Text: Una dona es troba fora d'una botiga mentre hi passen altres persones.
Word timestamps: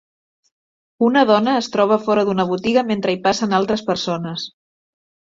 Una 1.07 1.23
dona 1.33 1.53
es 1.59 1.69
troba 1.77 1.99
fora 2.09 2.25
d'una 2.31 2.49
botiga 2.55 2.87
mentre 2.91 3.17
hi 3.19 3.23
passen 3.31 3.57
altres 3.63 3.89
persones. 3.95 4.53